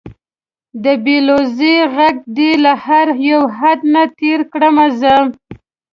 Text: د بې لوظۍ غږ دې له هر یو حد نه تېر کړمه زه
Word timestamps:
د 0.83 0.85
بې 1.03 1.17
لوظۍ 1.27 1.75
غږ 1.95 2.15
دې 2.37 2.51
له 2.63 2.73
هر 2.85 3.07
یو 3.29 3.41
حد 3.57 3.79
نه 3.93 4.03
تېر 4.19 4.39
کړمه 4.51 4.87
زه 4.99 5.13